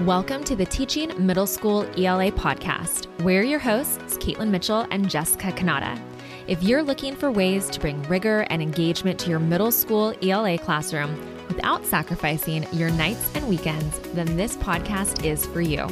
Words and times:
Welcome 0.00 0.42
to 0.44 0.56
the 0.56 0.64
Teaching 0.64 1.12
Middle 1.18 1.46
School 1.46 1.82
ELA 1.98 2.32
podcast. 2.32 3.08
We're 3.22 3.42
your 3.42 3.58
hosts, 3.58 4.16
Caitlin 4.16 4.48
Mitchell 4.48 4.86
and 4.90 5.08
Jessica 5.08 5.52
Kanata. 5.52 6.00
If 6.46 6.62
you're 6.62 6.82
looking 6.82 7.14
for 7.14 7.30
ways 7.30 7.68
to 7.68 7.78
bring 7.78 8.02
rigor 8.04 8.46
and 8.48 8.62
engagement 8.62 9.20
to 9.20 9.28
your 9.28 9.38
middle 9.38 9.70
school 9.70 10.14
ELA 10.22 10.56
classroom 10.56 11.14
without 11.46 11.84
sacrificing 11.84 12.66
your 12.72 12.88
nights 12.92 13.30
and 13.34 13.46
weekends, 13.46 13.98
then 14.14 14.34
this 14.34 14.56
podcast 14.56 15.26
is 15.26 15.44
for 15.44 15.60
you. 15.60 15.86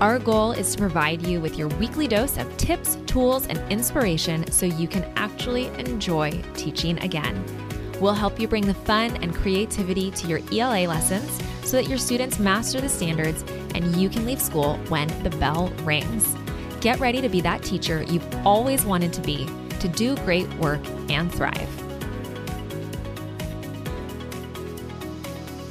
Our 0.00 0.18
goal 0.18 0.52
is 0.52 0.72
to 0.72 0.78
provide 0.78 1.26
you 1.26 1.42
with 1.42 1.58
your 1.58 1.68
weekly 1.68 2.08
dose 2.08 2.38
of 2.38 2.56
tips, 2.56 2.96
tools, 3.04 3.46
and 3.48 3.58
inspiration 3.70 4.50
so 4.50 4.64
you 4.64 4.88
can 4.88 5.04
actually 5.16 5.66
enjoy 5.78 6.30
teaching 6.54 6.98
again. 7.00 7.44
We'll 8.00 8.14
help 8.14 8.40
you 8.40 8.48
bring 8.48 8.66
the 8.66 8.74
fun 8.74 9.22
and 9.22 9.34
creativity 9.34 10.10
to 10.12 10.26
your 10.26 10.40
ELA 10.50 10.88
lessons 10.88 11.38
so 11.64 11.76
that 11.76 11.88
your 11.88 11.98
students 11.98 12.38
master 12.38 12.80
the 12.80 12.88
standards 12.88 13.44
and 13.74 13.94
you 13.96 14.08
can 14.08 14.24
leave 14.24 14.40
school 14.40 14.76
when 14.88 15.08
the 15.22 15.30
bell 15.30 15.68
rings. 15.84 16.34
Get 16.80 16.98
ready 16.98 17.20
to 17.20 17.28
be 17.28 17.42
that 17.42 17.62
teacher 17.62 18.02
you've 18.04 18.46
always 18.46 18.86
wanted 18.86 19.12
to 19.12 19.20
be, 19.20 19.46
to 19.80 19.88
do 19.88 20.16
great 20.16 20.48
work 20.54 20.80
and 21.10 21.32
thrive. 21.32 21.68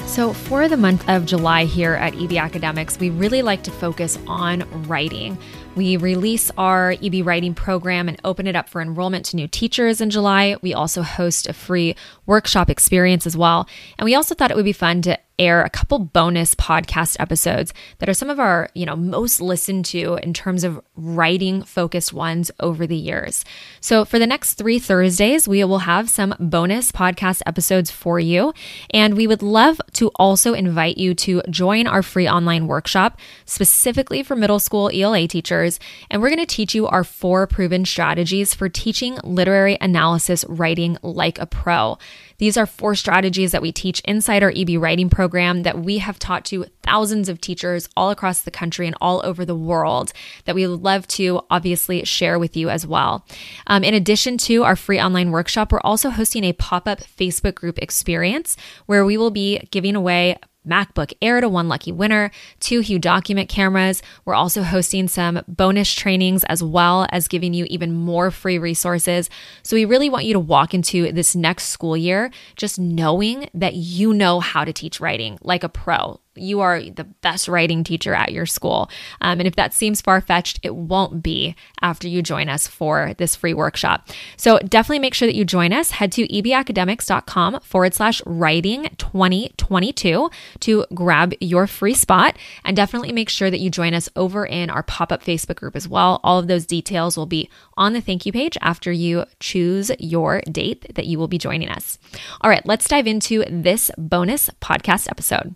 So, 0.06 0.34
for 0.34 0.68
the 0.68 0.76
month 0.76 1.08
of 1.08 1.26
July 1.26 1.66
here 1.66 1.94
at 1.94 2.16
EB 2.16 2.34
Academics, 2.34 3.00
we 3.00 3.10
really 3.10 3.42
like 3.42 3.64
to 3.64 3.72
focus 3.72 4.18
on 4.28 4.64
writing. 4.88 5.38
We 5.80 5.96
release 5.96 6.52
our 6.58 6.94
EB 7.02 7.26
writing 7.26 7.54
program 7.54 8.10
and 8.10 8.20
open 8.26 8.48
it 8.48 8.56
up 8.58 8.68
for 8.68 8.82
enrollment 8.82 9.24
to 9.28 9.38
new 9.38 9.48
teachers 9.48 10.02
in 10.02 10.10
July. 10.10 10.58
We 10.62 10.74
also 10.74 11.04
host 11.04 11.48
a 11.48 11.54
free 11.54 11.96
workshop 12.26 12.70
experience 12.70 13.26
as 13.26 13.38
well. 13.38 13.66
And 13.98 14.04
we 14.04 14.14
also 14.14 14.36
thought 14.36 14.52
it 14.52 14.58
would 14.58 14.66
be 14.66 14.74
fun 14.74 15.02
to 15.04 15.18
air 15.40 15.64
a 15.64 15.70
couple 15.70 15.98
bonus 16.00 16.54
podcast 16.54 17.16
episodes 17.20 17.74
that 17.98 18.10
are 18.10 18.14
some 18.14 18.30
of 18.30 18.40
our, 18.40 18.70
you 18.76 18.86
know, 18.86 18.96
most 18.96 19.42
listened 19.42 19.86
to 19.86 20.20
in 20.22 20.34
terms 20.34 20.64
of 20.64 20.80
writing 20.96 21.64
focused 21.64 22.14
ones 22.14 22.52
over 22.60 22.86
the 22.86 22.96
years. 22.96 23.46
So 23.80 24.06
for 24.06 24.20
the 24.20 24.28
next 24.28 24.56
3 24.56 24.78
Thursdays, 24.78 25.48
we 25.48 25.64
will 25.64 25.80
have 25.80 26.10
some 26.10 26.36
bonus 26.40 26.92
podcast 26.92 27.42
episodes 27.46 27.90
for 27.90 28.20
you, 28.20 28.54
and 28.92 29.16
we 29.16 29.26
would 29.26 29.42
love 29.42 29.80
to 29.94 30.10
also 30.16 30.54
invite 30.54 30.98
you 30.98 31.14
to 31.16 31.42
join 31.50 31.88
our 31.88 32.04
free 32.04 32.28
online 32.28 32.68
workshop 32.68 33.18
specifically 33.46 34.22
for 34.22 34.36
middle 34.36 34.60
school 34.60 34.92
ELA 34.94 35.28
teachers, 35.28 35.80
and 36.12 36.22
we're 36.22 36.30
going 36.30 36.40
to 36.40 36.46
teach 36.46 36.76
you 36.76 36.86
our 36.88 37.04
four 37.04 37.48
proven 37.48 37.86
strategies 37.86 38.54
for 38.54 38.68
teaching 38.68 39.18
literary 39.24 39.78
analysis 39.80 40.44
writing 40.50 40.98
like 41.02 41.40
a 41.40 41.46
pro. 41.46 41.98
These 42.40 42.58
are 42.58 42.66
four 42.66 42.96
strategies 42.96 43.52
that 43.52 43.62
we 43.62 43.72
teach 43.72 44.00
inside 44.02 44.44
our 44.44 44.52
EB 44.56 44.82
writing 44.82 45.10
program 45.10 45.64
that 45.64 45.80
we 45.80 46.00
have 46.00 46.18
taught 46.18 46.46
to 46.46 46.66
thousands 46.84 47.30
of 47.30 47.40
teachers 47.40 47.88
all 47.96 48.10
across 48.10 48.42
the 48.42 48.52
country 48.52 48.88
and 48.88 48.96
all 49.00 49.22
over 49.24 49.46
the 49.46 49.56
world 49.56 50.12
that 50.46 50.56
we 50.56 50.66
would 50.66 50.82
love 50.82 51.06
to 51.08 51.42
obviously 51.52 52.04
share 52.06 52.40
with 52.40 52.58
you 52.58 52.70
as 52.70 52.88
well. 52.88 53.26
Um, 53.68 53.84
in 53.84 53.94
addition 53.94 54.38
to 54.40 54.64
our 54.64 54.76
free 54.76 55.00
online 55.00 55.32
workshop, 55.32 55.72
we're 55.72 55.82
also 55.82 56.10
hosting 56.10 56.44
a 56.44 56.54
pop 56.54 56.88
up 56.88 57.00
Facebook 57.00 57.56
group 57.56 57.78
experience 57.78 58.58
where 58.88 59.06
we 59.06 59.18
will 59.18 59.32
be 59.32 59.60
giving 59.72 59.96
away 59.96 60.38
MacBook 60.70 61.14
Air 61.22 61.42
to 61.42 61.50
one 61.50 61.68
lucky 61.68 61.92
winner, 61.92 62.32
two 62.60 62.82
Hue 62.82 63.00
document 63.00 63.50
cameras. 63.50 64.02
We're 64.26 64.36
also 64.36 64.64
hosting 64.64 65.08
some 65.08 65.42
bonus 65.48 65.92
trainings 65.92 66.44
as 66.46 66.64
well 66.64 67.08
as 67.12 67.28
giving 67.28 67.54
you 67.54 67.66
even 67.66 67.94
more 67.94 68.32
free 68.32 68.58
resources. 68.58 69.30
So 69.64 69.76
we 69.76 69.86
really 69.86 70.10
want 70.10 70.26
you 70.26 70.34
to 70.34 70.40
walk 70.40 70.74
into 70.74 71.12
this 71.12 71.36
next 71.36 71.66
school 71.66 71.98
year 71.98 72.32
just 72.56 72.80
knowing 72.80 73.50
that 73.54 73.74
you 73.74 74.14
know 74.14 74.40
how 74.40 74.64
to 74.64 74.74
teach 74.74 75.00
writing 75.00 75.38
like 75.42 75.64
a 75.64 75.70
pro, 75.70 76.20
you 76.36 76.60
are 76.60 76.82
the 76.82 77.04
best 77.04 77.48
writing 77.48 77.84
teacher 77.84 78.14
at 78.14 78.32
your 78.32 78.46
school. 78.46 78.90
Um, 79.22 79.40
and 79.40 79.48
if 79.48 79.56
that 79.56 79.74
seems 79.74 80.02
far 80.02 80.22
fetched, 80.22 80.60
it 80.64 80.76
won't 80.76 81.22
be 81.24 81.56
after 81.82 82.08
you 82.08 82.22
join 82.22 82.50
us 82.50 82.68
for 82.68 83.14
this 83.18 83.36
free 83.36 83.54
workshop. 83.54 84.10
So 84.38 84.60
definitely 84.60 85.00
make 85.00 85.14
sure 85.14 85.28
that 85.28 85.36
you 85.36 85.46
join 85.46 85.74
us. 85.74 85.92
Head 85.92 86.12
to 86.14 86.28
ebacademics.com 86.28 87.62
forward 87.62 87.94
slash 87.94 88.22
writing 88.26 88.90
2022 88.98 90.30
to 90.60 90.86
grab 90.94 91.34
your 91.40 91.68
free 91.68 91.94
spot. 91.94 92.38
And 92.64 92.76
definitely 92.76 93.12
make 93.12 93.30
sure 93.30 93.52
that 93.52 93.60
you 93.60 93.70
join 93.70 93.94
us 93.94 94.10
over 94.16 94.46
in 94.46 94.70
our 94.70 94.84
pop 94.84 95.12
up 95.12 95.24
Facebook 95.24 95.56
group 95.56 95.76
as 95.76 95.88
well. 95.88 96.20
All 96.24 96.40
of 96.40 96.48
those 96.48 96.66
details 96.66 97.18
will 97.18 97.26
be 97.26 97.50
on 97.78 97.94
the 97.94 98.02
thank 98.02 98.26
you 98.26 98.32
page 98.32 98.58
after 98.62 98.92
you 98.92 99.26
choose 99.40 99.92
your 100.00 100.42
date 100.42 100.96
that 100.96 101.06
you 101.06 101.18
will 101.18 101.28
be 101.28 101.38
joining 101.38 101.70
us. 101.70 101.98
All 102.42 102.50
right, 102.50 102.66
let's 102.66 102.88
dive 102.88 103.08
into 103.08 103.44
this 103.50 103.92
bonus 103.98 104.50
podcast 104.62 105.10
episode. 105.10 105.56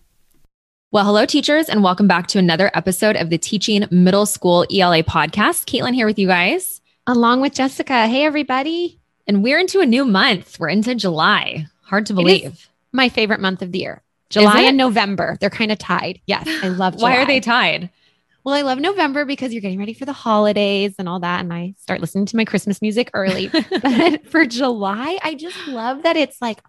Well, 0.93 1.05
hello, 1.05 1.25
teachers, 1.25 1.69
and 1.69 1.81
welcome 1.81 2.07
back 2.07 2.27
to 2.27 2.37
another 2.37 2.69
episode 2.75 3.15
of 3.15 3.31
the 3.31 3.39
Teaching 3.39 3.83
Middle 3.89 4.27
School 4.27 4.63
ELA 4.71 5.01
podcast. 5.01 5.65
Caitlin 5.65 5.95
here 5.95 6.05
with 6.05 6.19
you 6.19 6.27
guys. 6.27 6.81
Along 7.07 7.41
with 7.41 7.55
Jessica. 7.55 8.05
Hey, 8.05 8.25
everybody. 8.25 8.99
And 9.25 9.43
we're 9.43 9.57
into 9.57 9.79
a 9.79 9.87
new 9.87 10.05
month. 10.05 10.59
We're 10.59 10.69
into 10.69 10.93
July. 10.93 11.65
Hard 11.81 12.05
to 12.05 12.13
believe. 12.13 12.69
my 12.91 13.09
favorite 13.09 13.39
month 13.39 13.63
of 13.63 13.71
the 13.71 13.79
year. 13.79 14.03
July 14.29 14.61
and 14.61 14.77
November. 14.77 15.35
They're 15.41 15.49
kind 15.49 15.71
of 15.71 15.79
tied. 15.79 16.21
Yes, 16.27 16.47
I 16.47 16.67
love 16.67 16.97
July. 16.97 17.09
Why 17.15 17.23
are 17.23 17.25
they 17.25 17.39
tied? 17.39 17.89
Well, 18.43 18.53
I 18.53 18.61
love 18.61 18.77
November 18.77 19.25
because 19.25 19.51
you're 19.51 19.61
getting 19.61 19.79
ready 19.79 19.95
for 19.95 20.05
the 20.05 20.13
holidays 20.13 20.93
and 20.99 21.09
all 21.09 21.21
that. 21.21 21.39
And 21.39 21.51
I 21.51 21.73
start 21.79 22.01
listening 22.01 22.27
to 22.27 22.35
my 22.35 22.45
Christmas 22.45 22.83
music 22.83 23.09
early. 23.15 23.47
but 23.81 24.27
for 24.27 24.45
July, 24.45 25.17
I 25.23 25.33
just 25.33 25.57
love 25.67 26.03
that 26.03 26.17
it's 26.17 26.39
like 26.39 26.61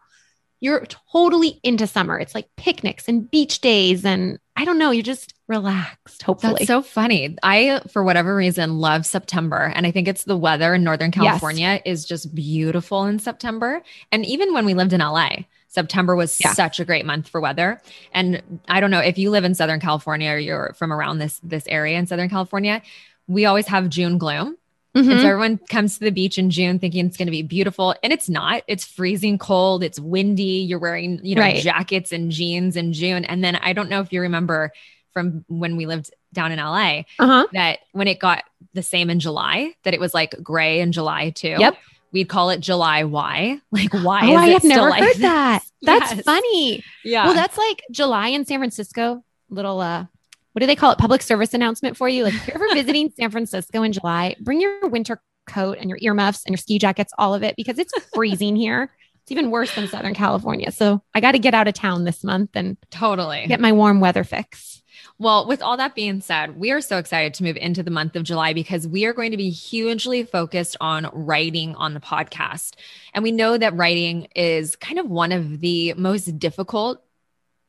you're 0.64 0.86
totally 1.12 1.60
into 1.62 1.86
summer. 1.86 2.19
It's 2.19 2.34
like 2.34 2.48
picnics 2.56 3.06
and 3.06 3.30
beach 3.30 3.60
days 3.60 4.02
and 4.02 4.38
I 4.56 4.64
don't 4.64 4.78
know, 4.78 4.92
you're 4.92 5.02
just 5.02 5.34
relaxed, 5.47 6.22
hopefully. 6.22 6.54
That's 6.54 6.69
so 6.69 6.80
funny. 6.80 7.36
I, 7.42 7.82
for 7.91 8.02
whatever 8.02 8.34
reason, 8.34 8.78
love 8.78 9.04
September. 9.04 9.70
And 9.75 9.86
I 9.86 9.91
think 9.91 10.08
it's 10.08 10.25
the 10.25 10.38
weather 10.38 10.72
in 10.75 10.82
Northern 10.82 11.10
California 11.10 11.72
yes. 11.75 11.82
is 11.84 12.04
just 12.06 12.34
beautiful 12.34 13.04
in 13.04 13.19
September. 13.19 13.82
And 14.10 14.25
even 14.25 14.54
when 14.54 14.64
we 14.64 14.72
lived 14.72 14.94
in 14.94 15.00
LA, 15.00 15.41
September 15.69 16.16
was 16.16 16.41
yeah. 16.41 16.54
such 16.54 16.81
a 16.81 16.84
great 16.86 17.04
month 17.04 17.28
for 17.28 17.42
weather. 17.42 17.82
And 18.12 18.60
I 18.66 18.81
don't 18.81 18.91
know 18.91 19.00
if 19.00 19.19
you 19.19 19.28
live 19.31 19.44
in 19.44 19.54
Southern 19.54 19.81
California 19.81 20.31
or 20.31 20.38
you're 20.38 20.72
from 20.78 20.94
around 20.94 21.19
this 21.19 21.41
this 21.42 21.66
area 21.66 21.98
in 21.98 22.06
Southern 22.06 22.31
California, 22.31 22.81
we 23.26 23.44
always 23.44 23.66
have 23.66 23.91
June 23.91 24.16
gloom. 24.16 24.56
Mm-hmm. 24.94 25.10
And 25.10 25.21
so 25.21 25.27
everyone 25.27 25.59
comes 25.59 25.99
to 25.99 26.05
the 26.05 26.10
beach 26.10 26.38
in 26.38 26.50
June 26.50 26.78
thinking 26.78 27.06
it's 27.06 27.16
going 27.16 27.27
to 27.27 27.32
be 27.32 27.43
beautiful. 27.43 27.94
And 28.03 28.12
it's 28.12 28.28
not. 28.28 28.62
It's 28.69 28.84
freezing 28.84 29.38
cold. 29.38 29.82
It's 29.82 29.99
windy. 29.99 30.65
You're 30.69 30.78
wearing, 30.78 31.21
you 31.25 31.34
know, 31.34 31.43
right. 31.43 31.60
jackets 31.60 32.12
and 32.12 32.31
jeans 32.31 32.77
in 32.77 32.93
June. 32.93 33.25
And 33.25 33.43
then 33.43 33.56
I 33.56 33.72
don't 33.72 33.88
know 33.88 34.00
if 34.00 34.12
you 34.12 34.21
remember 34.21 34.72
from 35.12 35.44
when 35.49 35.77
we 35.77 35.87
lived 35.87 36.12
down 36.32 36.53
in 36.53 36.59
LA 36.59 37.03
uh-huh. 37.19 37.47
that 37.53 37.81
when 37.93 38.06
it 38.06 38.19
got 38.19 38.44
the 38.75 38.82
same 38.82 39.10
in 39.10 39.21
July, 39.21 39.75
that 39.82 39.94
it 39.94 40.00
was 40.00 40.15
like 40.15 40.41
gray 40.43 40.81
in 40.81 40.93
July 40.93 41.31
too. 41.31 41.56
Yep. 41.59 41.76
We'd 42.12 42.28
call 42.28 42.50
it 42.50 42.61
July 42.61 43.05
why? 43.05 43.61
Like 43.72 43.93
why? 43.93 44.21
Oh, 44.25 44.37
I 44.37 44.49
have 44.49 44.62
never 44.62 44.91
like 44.91 45.03
heard 45.03 45.15
this? 45.15 45.22
that. 45.22 45.65
That's 45.82 46.15
yes. 46.15 46.25
funny. 46.25 46.84
Yeah. 47.05 47.25
Well, 47.25 47.34
that's 47.34 47.59
like 47.59 47.82
July 47.91 48.28
in 48.28 48.47
San 48.47 48.59
Francisco. 48.59 49.22
Little 49.50 49.81
uh 49.81 50.06
what 50.54 50.60
do 50.60 50.66
they 50.66 50.76
call 50.76 50.92
it? 50.92 50.98
Public 50.98 51.20
service 51.20 51.53
announcement 51.53 51.97
for 51.97 52.09
you. 52.09 52.22
Like 52.22 52.34
if 52.34 52.47
you're 52.47 52.54
ever 52.54 52.75
visiting 52.75 53.12
San 53.19 53.31
Francisco 53.32 53.82
in 53.82 53.92
July, 53.92 54.37
bring 54.41 54.60
your 54.60 54.88
winter 54.88 55.20
coat 55.48 55.78
and 55.81 55.91
your 55.91 55.98
earmuffs 56.00 56.44
and 56.47 56.53
your 56.53 56.59
ski 56.59 56.78
jackets, 56.78 57.12
all 57.19 57.34
of 57.34 57.42
it, 57.42 57.56
because 57.56 57.78
it's 57.81 57.92
freezing 58.15 58.54
here. 58.54 58.88
It's 59.22 59.32
even 59.32 59.50
worse 59.50 59.75
than 59.75 59.88
Southern 59.88 60.14
California. 60.14 60.70
So 60.70 61.03
I 61.12 61.20
got 61.20 61.32
to 61.32 61.41
get 61.41 61.54
out 61.54 61.66
of 61.66 61.75
town 61.75 62.04
this 62.04 62.22
month 62.22 62.50
and 62.54 62.76
totally 62.91 63.47
get 63.48 63.59
my 63.59 63.72
warm 63.72 63.98
weather 63.98 64.22
fix. 64.22 64.82
Well, 65.19 65.47
with 65.47 65.62
all 65.62 65.76
that 65.76 65.94
being 65.94 66.20
said, 66.20 66.59
we 66.59 66.70
are 66.70 66.81
so 66.81 66.98
excited 66.98 67.34
to 67.34 67.44
move 67.44 67.56
into 67.56 67.82
the 67.82 67.91
month 67.91 68.16
of 68.16 68.22
July 68.25 68.53
because 68.53 68.87
we 68.87 69.04
are 69.06 69.12
going 69.12 69.31
to 69.32 69.37
be 69.37 69.50
hugely 69.50 70.25
focused 70.25 70.76
on 70.81 71.09
writing 71.12 71.75
on 71.76 71.94
the 71.94 72.00
podcast. 72.00 72.75
And 73.12 73.22
we 73.22 73.32
know 73.32 73.56
that 73.56 73.76
writing 73.76 74.28
is 74.34 74.76
kind 74.76 74.98
of 74.98 75.09
one 75.09 75.32
of 75.32 75.60
the 75.60 75.94
most 75.94 76.38
difficult 76.38 77.03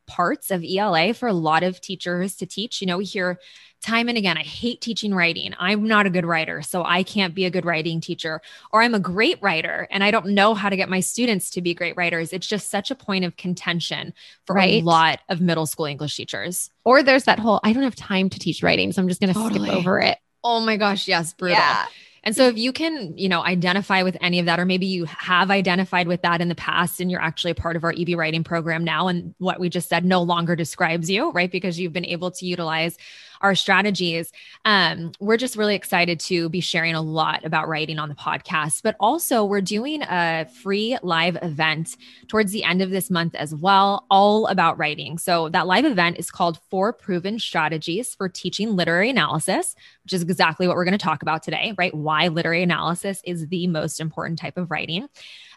parts 0.06 0.50
of 0.50 0.64
ELA 0.64 1.14
for 1.14 1.28
a 1.28 1.32
lot 1.32 1.62
of 1.62 1.80
teachers 1.80 2.36
to 2.36 2.46
teach. 2.46 2.80
You 2.80 2.86
know, 2.86 2.98
we 2.98 3.04
hear 3.04 3.38
time 3.82 4.08
and 4.08 4.18
again, 4.18 4.36
I 4.36 4.42
hate 4.42 4.80
teaching 4.80 5.14
writing. 5.14 5.54
I'm 5.58 5.86
not 5.86 6.06
a 6.06 6.10
good 6.10 6.24
writer, 6.24 6.62
so 6.62 6.84
I 6.84 7.02
can't 7.02 7.34
be 7.34 7.44
a 7.44 7.50
good 7.50 7.64
writing 7.64 8.00
teacher. 8.00 8.40
Or 8.72 8.82
I'm 8.82 8.94
a 8.94 9.00
great 9.00 9.40
writer 9.42 9.86
and 9.90 10.02
I 10.02 10.10
don't 10.10 10.28
know 10.28 10.54
how 10.54 10.68
to 10.68 10.76
get 10.76 10.88
my 10.88 11.00
students 11.00 11.50
to 11.50 11.62
be 11.62 11.74
great 11.74 11.96
writers. 11.96 12.32
It's 12.32 12.46
just 12.46 12.70
such 12.70 12.90
a 12.90 12.94
point 12.94 13.24
of 13.24 13.36
contention 13.36 14.14
for 14.44 14.54
right. 14.54 14.82
a 14.82 14.84
lot 14.84 15.20
of 15.28 15.40
middle 15.40 15.66
school 15.66 15.86
English 15.86 16.16
teachers. 16.16 16.70
Or 16.84 17.02
there's 17.02 17.24
that 17.24 17.38
whole, 17.38 17.60
I 17.62 17.72
don't 17.72 17.82
have 17.82 17.96
time 17.96 18.30
to 18.30 18.38
teach 18.38 18.62
writing, 18.62 18.92
so 18.92 19.02
I'm 19.02 19.08
just 19.08 19.20
going 19.20 19.32
to 19.32 19.38
totally. 19.38 19.68
skip 19.68 19.78
over 19.78 20.00
it. 20.00 20.18
Oh 20.42 20.60
my 20.60 20.76
gosh, 20.76 21.08
yes, 21.08 21.32
brutal. 21.32 21.58
Yeah. 21.58 21.86
And 22.26 22.34
so 22.34 22.48
if 22.48 22.58
you 22.58 22.72
can, 22.72 23.16
you 23.16 23.28
know, 23.28 23.44
identify 23.44 24.02
with 24.02 24.16
any 24.20 24.40
of 24.40 24.46
that, 24.46 24.58
or 24.58 24.64
maybe 24.64 24.84
you 24.84 25.04
have 25.04 25.48
identified 25.48 26.08
with 26.08 26.22
that 26.22 26.40
in 26.40 26.48
the 26.48 26.56
past 26.56 26.98
and 26.98 27.08
you're 27.08 27.22
actually 27.22 27.52
a 27.52 27.54
part 27.54 27.76
of 27.76 27.84
our 27.84 27.94
EB 27.96 28.18
writing 28.18 28.42
program 28.42 28.82
now, 28.82 29.06
and 29.06 29.32
what 29.38 29.60
we 29.60 29.68
just 29.68 29.88
said 29.88 30.04
no 30.04 30.20
longer 30.22 30.56
describes 30.56 31.08
you, 31.08 31.30
right? 31.30 31.52
Because 31.52 31.78
you've 31.78 31.92
been 31.92 32.04
able 32.04 32.32
to 32.32 32.44
utilize 32.44 32.98
our 33.40 33.54
strategies. 33.54 34.32
Um, 34.64 35.12
we're 35.20 35.36
just 35.36 35.56
really 35.56 35.74
excited 35.74 36.20
to 36.20 36.48
be 36.48 36.60
sharing 36.60 36.94
a 36.94 37.02
lot 37.02 37.44
about 37.44 37.68
writing 37.68 37.98
on 37.98 38.08
the 38.08 38.14
podcast, 38.14 38.82
but 38.82 38.96
also 39.00 39.44
we're 39.44 39.60
doing 39.60 40.02
a 40.02 40.46
free 40.62 40.98
live 41.02 41.38
event 41.42 41.96
towards 42.28 42.52
the 42.52 42.64
end 42.64 42.82
of 42.82 42.90
this 42.90 43.10
month 43.10 43.34
as 43.34 43.54
well, 43.54 44.06
all 44.10 44.46
about 44.46 44.78
writing. 44.78 45.18
So 45.18 45.48
that 45.50 45.66
live 45.66 45.84
event 45.84 46.18
is 46.18 46.30
called 46.30 46.58
Four 46.70 46.92
Proven 46.92 47.38
Strategies 47.38 48.14
for 48.14 48.28
Teaching 48.28 48.76
Literary 48.76 49.10
Analysis, 49.10 49.74
which 50.04 50.12
is 50.12 50.22
exactly 50.22 50.66
what 50.66 50.76
we're 50.76 50.84
going 50.84 50.92
to 50.92 50.98
talk 50.98 51.22
about 51.22 51.42
today, 51.42 51.74
right? 51.78 51.94
Why 51.94 52.28
literary 52.28 52.62
analysis 52.62 53.20
is 53.24 53.48
the 53.48 53.66
most 53.66 54.00
important 54.00 54.38
type 54.38 54.56
of 54.56 54.70
writing. 54.70 55.08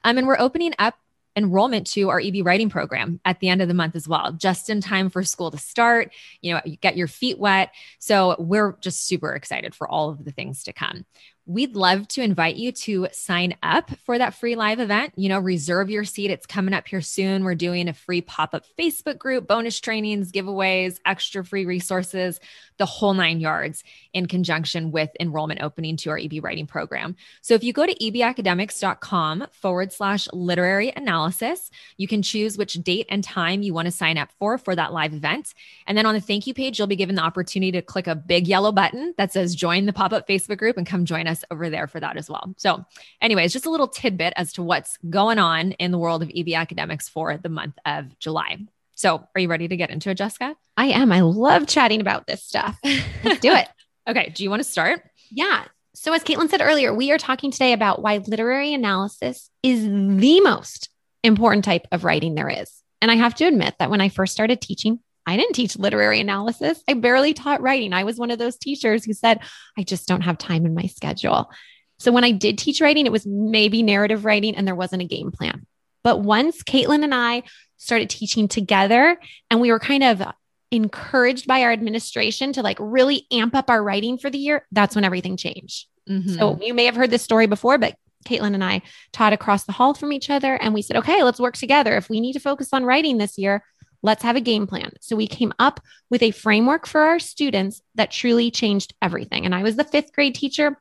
Um, 0.04 0.18
and 0.18 0.28
we're 0.28 0.40
opening 0.40 0.74
up 0.80 0.96
enrollment 1.36 1.88
to 1.88 2.10
our 2.10 2.20
EB 2.20 2.46
writing 2.46 2.70
program 2.70 3.20
at 3.26 3.40
the 3.40 3.50
end 3.50 3.62
of 3.62 3.68
the 3.68 3.74
month 3.74 3.96
as 3.96 4.08
well, 4.08 4.32
just 4.34 4.70
in 4.70 4.82
time 4.82 5.10
for 5.10 5.24
school 5.24 5.52
to 5.52 5.58
start. 5.58 6.12
You 6.42 6.54
know, 6.54 6.62
you 6.66 6.78
get 6.78 6.98
your 6.98 7.08
feet 7.08 7.40
wet. 7.40 7.72
So 8.00 8.36
we're 8.40 8.78
just 8.82 9.06
super 9.06 9.34
excited 9.34 9.76
for 9.76 9.88
all 9.88 10.10
of 10.10 10.24
the 10.26 10.32
things 10.32 10.64
to 10.64 10.74
come 10.74 11.06
we'd 11.50 11.76
love 11.76 12.08
to 12.08 12.22
invite 12.22 12.58
you 12.58 12.72
to 12.72 13.08
sign 13.12 13.56
up 13.64 13.90
for 14.06 14.20
that 14.20 14.36
free 14.36 14.56
live 14.56 14.80
event. 14.80 15.12
You 15.16 15.30
know, 15.30 15.40
reserve 15.40 15.90
your 15.90 16.04
seat. 16.04 16.30
It's 16.30 16.46
coming 16.46 16.76
up 16.76 16.88
here 16.88 17.02
soon. 17.02 17.44
We're 17.44 17.56
doing 17.56 17.88
a 17.88 17.94
free 17.94 18.22
pop 18.22 18.54
up 18.54 18.66
Facebook 18.78 19.18
group, 19.18 19.48
bonus 19.48 19.80
trainings, 19.80 20.32
giveaways, 20.32 21.00
extra 21.08 21.44
free 21.44 21.66
resources, 21.66 22.40
the 22.78 22.86
whole 22.86 23.16
nine 23.16 23.40
yards 23.40 23.84
in 24.14 24.28
conjunction 24.28 24.92
with 24.92 25.10
enrollment 25.20 25.64
opening 25.64 25.98
to 25.98 26.12
our 26.12 26.20
EB 26.20 26.44
writing 26.44 26.68
program. 26.68 27.16
So 27.42 27.56
if 27.56 27.64
you 27.64 27.74
go 27.74 27.88
to 27.88 27.96
ebacademics.com 27.96 29.48
forward 29.52 29.92
slash 29.92 30.28
literary 30.32 30.94
analysis, 30.96 31.72
you 31.98 32.08
can 32.08 32.22
choose 32.22 32.60
which 32.60 32.76
date 32.76 33.08
and 33.10 33.24
time 33.24 33.64
you 33.64 33.74
want 33.74 33.88
to 33.88 33.92
sign 33.92 34.20
up 34.20 34.30
for 34.38 34.60
for 34.60 34.76
that 34.76 34.94
live 34.94 35.16
event. 35.16 35.56
And 35.88 35.98
then 35.98 36.06
on 36.06 36.14
the 36.14 36.22
thank 36.22 36.46
you 36.46 36.54
page, 36.54 36.78
you'll 36.78 36.88
be 36.88 36.96
given 36.96 37.16
the 37.16 37.24
opportunity 37.24 37.72
to 37.72 37.82
click 37.82 38.06
a 38.06 38.16
big 38.16 38.48
yellow 38.48 38.72
button 38.72 39.16
that 39.18 39.34
says 39.34 39.56
join 39.56 39.88
the 39.88 39.94
pop 39.94 40.14
up 40.14 40.28
Facebook 40.28 40.60
group 40.60 40.78
and 40.78 40.86
come 40.86 41.06
join 41.06 41.26
us 41.26 41.39
us 41.40 41.46
over 41.52 41.70
there 41.70 41.88
for 41.88 42.00
that 42.00 42.18
as 42.18 42.30
well. 42.30 42.54
So, 42.58 42.86
anyways, 43.22 43.54
just 43.54 43.66
a 43.66 43.70
little 43.70 43.88
tidbit 43.88 44.34
as 44.36 44.54
to 44.54 44.64
what's 44.64 44.98
going 45.10 45.40
on 45.40 45.72
in 45.74 45.92
the 45.92 45.98
world 45.98 46.22
of 46.24 46.32
EB 46.36 46.50
academics 46.54 47.10
for 47.10 47.38
the 47.38 47.50
month 47.50 47.76
of 47.86 48.18
July. 48.20 48.58
So, 48.96 49.24
are 49.34 49.42
you 49.42 49.48
ready 49.48 49.68
to 49.68 49.78
get 49.78 49.90
into 49.90 50.10
it, 50.10 50.16
Jessica? 50.16 50.56
I 50.78 50.88
am. 50.88 51.12
I 51.12 51.22
love 51.22 51.68
chatting 51.68 52.02
about 52.02 52.28
this 52.28 52.44
stuff. 52.44 52.78
Let's 53.24 53.40
do 53.40 53.54
it. 53.54 53.68
okay. 54.10 54.30
Do 54.30 54.44
you 54.44 54.50
want 54.50 54.62
to 54.62 54.70
start? 54.70 55.02
Yeah. 55.32 55.66
So, 55.96 56.14
as 56.14 56.24
Caitlin 56.24 56.50
said 56.50 56.62
earlier, 56.62 56.94
we 56.94 57.12
are 57.12 57.18
talking 57.18 57.52
today 57.52 57.74
about 57.74 58.02
why 58.02 58.18
literary 58.18 58.74
analysis 58.74 59.50
is 59.64 59.84
the 59.84 60.42
most 60.42 60.90
important 61.24 61.66
type 61.66 61.88
of 61.92 62.04
writing 62.04 62.36
there 62.36 62.50
is. 62.50 62.72
And 63.02 63.12
I 63.12 63.16
have 63.16 63.36
to 63.36 63.46
admit 63.46 63.76
that 63.80 63.90
when 63.90 64.02
I 64.02 64.10
first 64.10 64.34
started 64.34 64.62
teaching, 64.62 65.00
I 65.26 65.38
didn't 65.38 65.54
teach 65.54 65.78
literary 65.78 66.20
analysis. 66.20 66.82
I 66.88 66.94
barely 66.96 67.34
taught 67.34 67.62
writing. 67.62 67.94
I 67.94 68.04
was 68.04 68.18
one 68.18 68.32
of 68.32 68.40
those 68.40 68.58
teachers 68.58 69.06
who 69.06 69.14
said, 69.14 69.40
I 69.78 69.84
just 69.84 70.08
don't 70.08 70.22
have 70.22 70.38
time 70.38 70.66
in 70.66 70.74
my 70.74 70.88
schedule. 70.88 71.52
So 72.00 72.12
when 72.12 72.24
I 72.24 72.32
did 72.32 72.58
teach 72.58 72.82
writing, 72.82 73.06
it 73.06 73.12
was 73.12 73.26
maybe 73.28 73.84
narrative 73.84 74.26
writing 74.26 74.56
and 74.56 74.68
there 74.68 74.76
wasn't 74.76 75.02
a 75.02 75.06
game 75.06 75.32
plan. 75.32 75.66
But 76.04 76.22
once 76.22 76.64
Caitlin 76.64 77.04
and 77.04 77.14
I 77.14 77.44
started 77.78 78.10
teaching 78.10 78.48
together 78.48 79.20
and 79.52 79.62
we 79.62 79.72
were 79.72 79.80
kind 79.80 80.04
of 80.04 80.24
encouraged 80.72 81.46
by 81.48 81.64
our 81.64 81.72
administration 81.72 82.54
to 82.54 82.62
like 82.62 82.78
really 82.80 83.28
amp 83.32 83.56
up 83.56 83.70
our 83.70 83.84
writing 83.84 84.18
for 84.18 84.30
the 84.30 84.38
year, 84.38 84.66
that's 84.72 84.96
when 84.96 85.04
everything 85.04 85.36
changed. 85.36 85.88
Mm-hmm. 86.10 86.36
So 86.36 86.58
you 86.62 86.74
may 86.74 86.86
have 86.86 86.96
heard 86.96 87.12
this 87.12 87.24
story 87.24 87.48
before, 87.48 87.78
but 87.78 87.96
Caitlin 88.26 88.54
and 88.54 88.64
I 88.64 88.82
taught 89.12 89.34
across 89.34 89.66
the 89.66 89.72
hall 89.72 89.94
from 89.94 90.12
each 90.12 90.30
other. 90.30 90.56
And 90.56 90.74
we 90.74 90.82
said, 90.82 90.98
okay, 90.98 91.24
let's 91.24 91.40
work 91.40 91.56
together. 91.56 91.96
If 91.98 92.10
we 92.10 92.20
need 92.20 92.34
to 92.34 92.40
focus 92.40 92.70
on 92.74 92.86
writing 92.86 93.18
this 93.18 93.38
year, 93.38 93.64
Let's 94.02 94.24
have 94.24 94.36
a 94.36 94.42
game 94.42 94.68
plan. 94.68 94.92
So 95.02 95.16
we 95.16 95.28
came 95.28 95.54
up 95.60 95.82
with 96.10 96.24
a 96.24 96.32
framework 96.32 96.88
for 96.88 97.02
our 97.02 97.20
students 97.20 97.82
that 97.96 98.12
truly 98.12 98.52
changed 98.52 98.94
everything. 99.02 99.46
And 99.46 99.54
I 99.54 99.64
was 99.64 99.76
the 99.76 99.84
fifth 99.84 100.14
grade 100.14 100.36
teacher. 100.36 100.80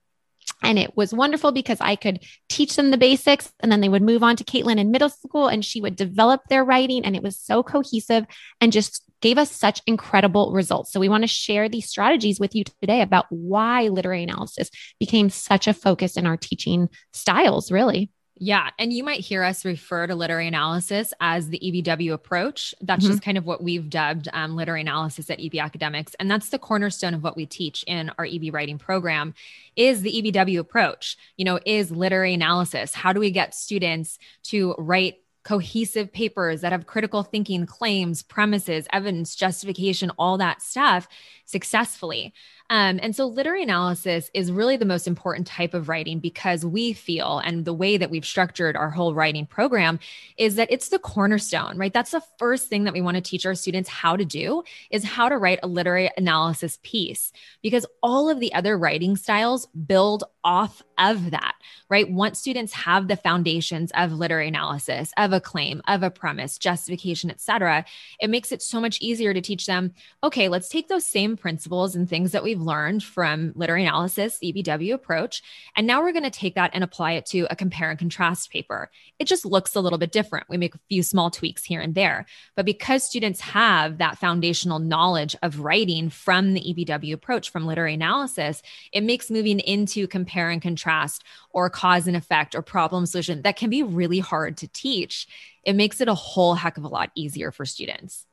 And 0.62 0.78
it 0.78 0.96
was 0.96 1.12
wonderful 1.12 1.52
because 1.52 1.78
I 1.80 1.94
could 1.94 2.24
teach 2.48 2.74
them 2.74 2.90
the 2.90 2.96
basics 2.96 3.52
and 3.60 3.70
then 3.70 3.80
they 3.80 3.88
would 3.88 4.02
move 4.02 4.22
on 4.22 4.34
to 4.36 4.44
Caitlin 4.44 4.78
in 4.78 4.90
middle 4.90 5.10
school 5.10 5.46
and 5.46 5.64
she 5.64 5.80
would 5.80 5.94
develop 5.94 6.40
their 6.48 6.64
writing. 6.64 7.04
And 7.04 7.14
it 7.14 7.22
was 7.22 7.38
so 7.38 7.62
cohesive 7.62 8.24
and 8.60 8.72
just 8.72 9.04
gave 9.20 9.38
us 9.38 9.50
such 9.50 9.82
incredible 9.86 10.52
results. 10.52 10.92
So 10.92 11.00
we 11.00 11.08
want 11.08 11.22
to 11.22 11.28
share 11.28 11.68
these 11.68 11.88
strategies 11.88 12.40
with 12.40 12.54
you 12.54 12.64
today 12.64 13.02
about 13.02 13.26
why 13.30 13.88
literary 13.88 14.22
analysis 14.22 14.70
became 14.98 15.28
such 15.30 15.66
a 15.66 15.74
focus 15.74 16.16
in 16.16 16.26
our 16.26 16.36
teaching 16.36 16.88
styles, 17.12 17.70
really. 17.70 18.10
Yeah. 18.40 18.70
And 18.78 18.92
you 18.92 19.02
might 19.02 19.20
hear 19.20 19.42
us 19.42 19.64
refer 19.64 20.06
to 20.06 20.14
literary 20.14 20.46
analysis 20.46 21.12
as 21.20 21.48
the 21.48 21.58
EBW 21.58 22.12
approach. 22.12 22.74
That's 22.80 23.04
mm-hmm. 23.04 23.12
just 23.12 23.22
kind 23.22 23.36
of 23.36 23.44
what 23.46 23.62
we've 23.62 23.90
dubbed 23.90 24.28
um, 24.32 24.54
literary 24.54 24.82
analysis 24.82 25.28
at 25.30 25.40
EB 25.40 25.56
Academics. 25.56 26.14
And 26.20 26.30
that's 26.30 26.50
the 26.50 26.58
cornerstone 26.58 27.14
of 27.14 27.22
what 27.22 27.36
we 27.36 27.46
teach 27.46 27.84
in 27.86 28.10
our 28.18 28.24
EB 28.24 28.52
writing 28.52 28.78
program 28.78 29.34
is 29.74 30.02
the 30.02 30.22
EBW 30.22 30.58
approach. 30.60 31.16
You 31.36 31.44
know, 31.44 31.58
is 31.66 31.90
literary 31.90 32.34
analysis. 32.34 32.94
How 32.94 33.12
do 33.12 33.20
we 33.20 33.30
get 33.30 33.54
students 33.54 34.18
to 34.44 34.74
write 34.78 35.18
cohesive 35.44 36.12
papers 36.12 36.60
that 36.60 36.72
have 36.72 36.86
critical 36.86 37.22
thinking, 37.22 37.64
claims, 37.64 38.22
premises, 38.22 38.86
evidence, 38.92 39.34
justification, 39.34 40.10
all 40.18 40.36
that 40.36 40.60
stuff 40.60 41.08
successfully. 41.48 42.34
Um, 42.70 43.00
and 43.02 43.16
so 43.16 43.26
literary 43.26 43.62
analysis 43.62 44.30
is 44.34 44.52
really 44.52 44.76
the 44.76 44.84
most 44.84 45.06
important 45.06 45.46
type 45.46 45.72
of 45.72 45.88
writing 45.88 46.20
because 46.20 46.66
we 46.66 46.92
feel, 46.92 47.38
and 47.38 47.64
the 47.64 47.72
way 47.72 47.96
that 47.96 48.10
we've 48.10 48.26
structured 48.26 48.76
our 48.76 48.90
whole 48.90 49.14
writing 49.14 49.46
program 49.46 49.98
is 50.36 50.56
that 50.56 50.70
it's 50.70 50.90
the 50.90 50.98
cornerstone, 50.98 51.78
right? 51.78 51.94
That's 51.94 52.10
the 52.10 52.22
first 52.38 52.68
thing 52.68 52.84
that 52.84 52.92
we 52.92 53.00
want 53.00 53.14
to 53.14 53.22
teach 53.22 53.46
our 53.46 53.54
students 53.54 53.88
how 53.88 54.16
to 54.16 54.24
do 54.26 54.64
is 54.90 55.02
how 55.02 55.30
to 55.30 55.38
write 55.38 55.60
a 55.62 55.66
literary 55.66 56.10
analysis 56.18 56.78
piece 56.82 57.32
because 57.62 57.86
all 58.02 58.28
of 58.28 58.38
the 58.38 58.52
other 58.52 58.76
writing 58.76 59.16
styles 59.16 59.66
build 59.66 60.24
off 60.44 60.82
of 60.98 61.30
that, 61.30 61.54
right? 61.88 62.10
Once 62.10 62.38
students 62.38 62.74
have 62.74 63.08
the 63.08 63.16
foundations 63.16 63.90
of 63.94 64.12
literary 64.12 64.48
analysis, 64.48 65.12
of 65.16 65.32
a 65.32 65.40
claim, 65.40 65.80
of 65.88 66.02
a 66.02 66.10
premise, 66.10 66.58
justification, 66.58 67.30
etc., 67.30 67.86
it 68.20 68.28
makes 68.28 68.52
it 68.52 68.60
so 68.60 68.78
much 68.78 69.00
easier 69.00 69.32
to 69.32 69.40
teach 69.40 69.64
them, 69.64 69.94
okay, 70.22 70.50
let's 70.50 70.68
take 70.68 70.88
those 70.88 71.06
same 71.06 71.37
principles 71.40 71.94
and 71.94 72.08
things 72.08 72.32
that 72.32 72.42
we've 72.42 72.60
learned 72.60 73.02
from 73.02 73.52
literary 73.54 73.84
analysis, 73.84 74.38
EBW 74.42 74.94
approach, 74.94 75.42
and 75.76 75.86
now 75.86 76.02
we're 76.02 76.12
going 76.12 76.22
to 76.24 76.30
take 76.30 76.54
that 76.54 76.70
and 76.74 76.84
apply 76.84 77.12
it 77.12 77.26
to 77.26 77.46
a 77.50 77.56
compare 77.56 77.90
and 77.90 77.98
contrast 77.98 78.50
paper. 78.50 78.90
It 79.18 79.26
just 79.26 79.44
looks 79.44 79.74
a 79.74 79.80
little 79.80 79.98
bit 79.98 80.12
different. 80.12 80.48
We 80.48 80.56
make 80.56 80.74
a 80.74 80.80
few 80.88 81.02
small 81.02 81.30
tweaks 81.30 81.64
here 81.64 81.80
and 81.80 81.94
there, 81.94 82.26
but 82.54 82.66
because 82.66 83.04
students 83.04 83.40
have 83.40 83.98
that 83.98 84.18
foundational 84.18 84.78
knowledge 84.78 85.34
of 85.42 85.60
writing 85.60 86.10
from 86.10 86.54
the 86.54 86.60
EBW 86.60 87.12
approach 87.12 87.50
from 87.50 87.66
literary 87.66 87.94
analysis, 87.94 88.62
it 88.92 89.02
makes 89.02 89.30
moving 89.30 89.60
into 89.60 90.06
compare 90.06 90.50
and 90.50 90.62
contrast 90.62 91.24
or 91.50 91.70
cause 91.70 92.06
and 92.06 92.16
effect 92.16 92.54
or 92.54 92.62
problem 92.62 93.06
solution 93.06 93.42
that 93.42 93.56
can 93.56 93.70
be 93.70 93.82
really 93.82 94.18
hard 94.18 94.56
to 94.58 94.68
teach. 94.68 95.26
It 95.64 95.74
makes 95.74 96.00
it 96.00 96.08
a 96.08 96.14
whole 96.14 96.54
heck 96.54 96.78
of 96.78 96.84
a 96.84 96.88
lot 96.88 97.10
easier 97.14 97.50
for 97.50 97.64
students. 97.64 98.27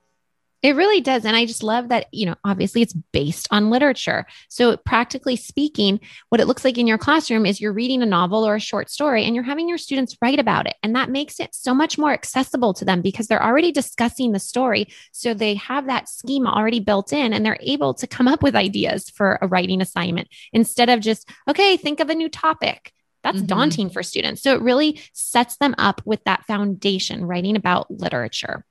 It 0.66 0.76
really 0.76 1.00
does. 1.00 1.26
And 1.26 1.36
I 1.36 1.46
just 1.46 1.62
love 1.62 1.90
that, 1.90 2.08
you 2.12 2.26
know, 2.26 2.34
obviously 2.44 2.82
it's 2.82 2.94
based 3.14 3.48
on 3.52 3.70
literature. 3.70 4.26
So, 4.50 4.76
practically 4.78 5.36
speaking, 5.36 6.00
what 6.30 6.42
it 6.42 6.48
looks 6.48 6.66
like 6.66 6.80
in 6.80 6.88
your 6.88 6.98
classroom 6.98 7.46
is 7.46 7.62
you're 7.62 7.72
reading 7.72 8.02
a 8.02 8.08
novel 8.08 8.48
or 8.48 8.56
a 8.56 8.60
short 8.60 8.90
story 8.90 9.26
and 9.26 9.36
you're 9.36 9.44
having 9.44 9.70
your 9.70 9.78
students 9.78 10.18
write 10.24 10.40
about 10.40 10.66
it. 10.66 10.76
And 10.82 10.96
that 10.96 11.12
makes 11.12 11.40
it 11.40 11.54
so 11.54 11.76
much 11.76 12.00
more 12.00 12.14
accessible 12.14 12.74
to 12.74 12.86
them 12.86 13.04
because 13.04 13.28
they're 13.28 13.46
already 13.46 13.72
discussing 13.72 14.32
the 14.32 14.40
story. 14.40 14.88
So, 15.12 15.36
they 15.36 15.54
have 15.54 15.86
that 15.86 16.10
schema 16.10 16.50
already 16.50 16.80
built 16.80 17.14
in 17.14 17.32
and 17.32 17.46
they're 17.46 17.60
able 17.60 17.94
to 17.94 18.08
come 18.08 18.28
up 18.28 18.42
with 18.42 18.56
ideas 18.56 19.12
for 19.12 19.38
a 19.44 19.48
writing 19.48 19.82
assignment 19.82 20.30
instead 20.52 20.90
of 20.90 21.00
just, 21.00 21.30
okay, 21.48 21.78
think 21.78 22.00
of 22.00 22.10
a 22.10 22.16
new 22.16 22.28
topic. 22.28 22.92
That's 23.22 23.38
mm-hmm. 23.38 23.46
daunting 23.46 23.90
for 23.92 24.02
students. 24.02 24.42
So, 24.42 24.56
it 24.56 24.62
really 24.64 25.00
sets 25.14 25.58
them 25.58 25.76
up 25.78 26.02
with 26.06 26.24
that 26.24 26.44
foundation, 26.46 27.24
writing 27.24 27.56
about 27.56 27.92
literature. 27.92 28.66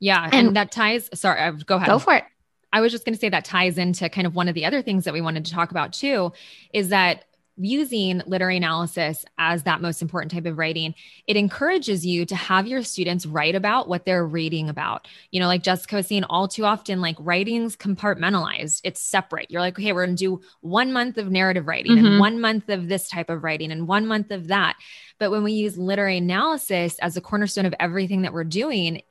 Yeah. 0.00 0.24
And, 0.24 0.48
and 0.48 0.56
that 0.56 0.72
ties, 0.72 1.08
sorry, 1.14 1.52
go 1.66 1.76
ahead. 1.76 1.88
Go 1.88 1.98
for 1.98 2.14
it. 2.14 2.24
I 2.72 2.80
was 2.80 2.92
just 2.92 3.04
going 3.04 3.14
to 3.14 3.20
say 3.20 3.28
that 3.28 3.44
ties 3.44 3.78
into 3.78 4.08
kind 4.08 4.26
of 4.26 4.34
one 4.34 4.48
of 4.48 4.54
the 4.54 4.64
other 4.64 4.82
things 4.82 5.04
that 5.04 5.14
we 5.14 5.20
wanted 5.20 5.44
to 5.44 5.52
talk 5.52 5.70
about 5.70 5.92
too 5.92 6.32
is 6.72 6.88
that 6.88 7.24
using 7.62 8.22
literary 8.26 8.56
analysis 8.56 9.24
as 9.36 9.64
that 9.64 9.82
most 9.82 10.00
important 10.00 10.32
type 10.32 10.46
of 10.46 10.56
writing, 10.56 10.94
it 11.26 11.36
encourages 11.36 12.06
you 12.06 12.24
to 12.24 12.34
have 12.34 12.66
your 12.66 12.82
students 12.82 13.26
write 13.26 13.54
about 13.54 13.88
what 13.88 14.06
they're 14.06 14.26
reading 14.26 14.68
about. 14.68 15.06
You 15.30 15.40
know, 15.40 15.46
like 15.46 15.62
Jessica 15.62 15.96
was 15.96 16.06
saying, 16.06 16.24
all 16.24 16.48
too 16.48 16.64
often, 16.64 17.00
like 17.00 17.16
writing's 17.18 17.76
compartmentalized, 17.76 18.80
it's 18.84 19.02
separate. 19.02 19.50
You're 19.50 19.60
like, 19.60 19.78
okay, 19.78 19.92
we're 19.92 20.06
going 20.06 20.16
to 20.16 20.24
do 20.24 20.40
one 20.60 20.92
month 20.92 21.18
of 21.18 21.30
narrative 21.30 21.66
writing 21.66 21.92
mm-hmm. 21.92 22.06
and 22.06 22.20
one 22.20 22.40
month 22.40 22.68
of 22.68 22.88
this 22.88 23.08
type 23.08 23.28
of 23.28 23.44
writing 23.44 23.72
and 23.72 23.86
one 23.86 24.06
month 24.06 24.30
of 24.30 24.48
that. 24.48 24.76
But 25.18 25.30
when 25.30 25.42
we 25.42 25.52
use 25.52 25.76
literary 25.76 26.16
analysis 26.16 26.98
as 27.00 27.16
a 27.16 27.20
cornerstone 27.20 27.66
of 27.66 27.74
everything 27.78 28.22
that 28.22 28.32
we're 28.32 28.44
doing, 28.44 29.02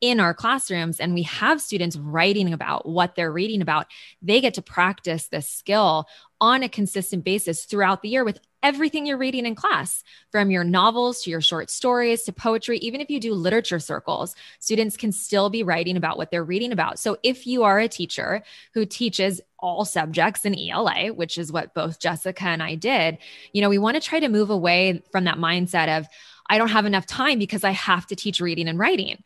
in 0.00 0.20
our 0.20 0.34
classrooms 0.34 1.00
and 1.00 1.14
we 1.14 1.22
have 1.22 1.60
students 1.60 1.96
writing 1.96 2.52
about 2.52 2.86
what 2.86 3.14
they're 3.14 3.32
reading 3.32 3.62
about, 3.62 3.86
they 4.20 4.40
get 4.40 4.54
to 4.54 4.62
practice 4.62 5.28
this 5.28 5.48
skill 5.48 6.06
on 6.40 6.62
a 6.62 6.68
consistent 6.68 7.24
basis 7.24 7.64
throughout 7.64 8.02
the 8.02 8.08
year 8.08 8.24
with 8.24 8.38
everything 8.62 9.06
you're 9.06 9.16
reading 9.16 9.46
in 9.46 9.54
class, 9.54 10.02
from 10.32 10.50
your 10.50 10.64
novels 10.64 11.22
to 11.22 11.30
your 11.30 11.40
short 11.40 11.70
stories 11.70 12.24
to 12.24 12.32
poetry. 12.32 12.78
Even 12.78 13.00
if 13.00 13.08
you 13.08 13.20
do 13.20 13.32
literature 13.32 13.78
circles, 13.78 14.34
students 14.58 14.96
can 14.96 15.12
still 15.12 15.48
be 15.50 15.62
writing 15.62 15.96
about 15.96 16.18
what 16.18 16.30
they're 16.30 16.42
reading 16.42 16.72
about. 16.72 16.98
So 16.98 17.16
if 17.22 17.46
you 17.46 17.62
are 17.62 17.78
a 17.78 17.88
teacher 17.88 18.42
who 18.74 18.84
teaches 18.84 19.40
all 19.58 19.84
subjects 19.84 20.44
in 20.44 20.58
ELA, 20.58 21.12
which 21.14 21.38
is 21.38 21.52
what 21.52 21.74
both 21.74 22.00
Jessica 22.00 22.44
and 22.44 22.62
I 22.62 22.74
did, 22.74 23.18
you 23.52 23.62
know, 23.62 23.68
we 23.68 23.78
want 23.78 23.94
to 23.94 24.00
try 24.00 24.18
to 24.18 24.28
move 24.28 24.50
away 24.50 25.02
from 25.12 25.24
that 25.24 25.38
mindset 25.38 25.96
of, 25.96 26.06
I 26.48 26.58
don't 26.58 26.68
have 26.68 26.86
enough 26.86 27.06
time 27.06 27.38
because 27.38 27.64
I 27.64 27.70
have 27.70 28.06
to 28.06 28.16
teach 28.16 28.40
reading 28.40 28.68
and 28.68 28.78
writing. 28.78 29.22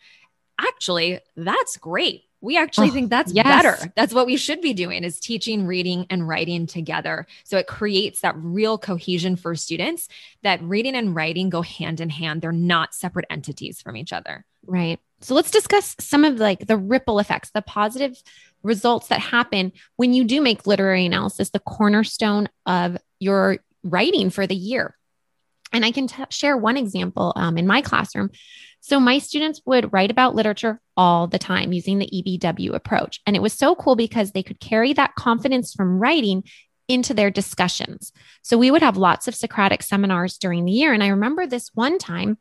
Actually, 0.60 1.20
that's 1.36 1.76
great. 1.76 2.24
We 2.42 2.56
actually 2.56 2.88
oh, 2.88 2.92
think 2.92 3.10
that's 3.10 3.32
yes. 3.32 3.44
better. 3.44 3.92
That's 3.96 4.14
what 4.14 4.26
we 4.26 4.36
should 4.36 4.62
be 4.62 4.72
doing 4.72 5.04
is 5.04 5.20
teaching 5.20 5.66
reading 5.66 6.06
and 6.08 6.26
writing 6.26 6.66
together. 6.66 7.26
So 7.44 7.58
it 7.58 7.66
creates 7.66 8.22
that 8.22 8.34
real 8.38 8.78
cohesion 8.78 9.36
for 9.36 9.54
students 9.54 10.08
that 10.42 10.62
reading 10.62 10.94
and 10.94 11.14
writing 11.14 11.50
go 11.50 11.60
hand 11.60 12.00
in 12.00 12.08
hand. 12.08 12.40
They're 12.40 12.52
not 12.52 12.94
separate 12.94 13.26
entities 13.28 13.82
from 13.82 13.96
each 13.96 14.12
other. 14.12 14.46
Right. 14.66 14.98
So 15.20 15.34
let's 15.34 15.50
discuss 15.50 15.96
some 16.00 16.24
of 16.24 16.38
like 16.38 16.66
the 16.66 16.78
ripple 16.78 17.18
effects 17.18 17.50
the 17.50 17.60
positive 17.60 18.22
results 18.62 19.08
that 19.08 19.20
happen 19.20 19.72
when 19.96 20.14
you 20.14 20.24
do 20.24 20.40
make 20.40 20.66
literary 20.66 21.04
analysis 21.06 21.50
the 21.50 21.58
cornerstone 21.58 22.48
of 22.64 22.96
your 23.18 23.58
writing 23.82 24.30
for 24.30 24.46
the 24.46 24.56
year. 24.56 24.96
And 25.72 25.84
i 25.84 25.92
can 25.92 26.08
t- 26.08 26.24
share 26.30 26.56
one 26.56 26.76
example 26.76 27.32
um, 27.36 27.56
in 27.58 27.66
my 27.66 27.80
classroom 27.82 28.30
so 28.80 28.98
my 28.98 29.18
students 29.18 29.60
would 29.66 29.92
write 29.92 30.10
about 30.10 30.34
literature 30.34 30.80
all 30.96 31.26
the 31.26 31.38
time 31.38 31.72
using 31.72 31.98
the 31.98 32.10
EBW 32.12 32.74
approach. 32.74 33.20
And 33.26 33.36
it 33.36 33.42
was 33.42 33.52
so 33.52 33.74
cool 33.74 33.94
because 33.94 34.32
they 34.32 34.42
could 34.42 34.58
carry 34.58 34.92
that 34.94 35.14
confidence 35.14 35.74
from 35.74 35.98
writing 35.98 36.44
into 36.88 37.14
their 37.14 37.30
discussions. 37.30 38.12
So 38.42 38.58
we 38.58 38.70
would 38.70 38.82
have 38.82 38.96
lots 38.96 39.28
of 39.28 39.34
Socratic 39.34 39.82
seminars 39.82 40.38
during 40.38 40.64
the 40.64 40.72
year. 40.72 40.92
And 40.92 41.04
I 41.04 41.08
remember 41.08 41.46
this 41.46 41.70
one 41.74 41.98
time, 41.98 42.38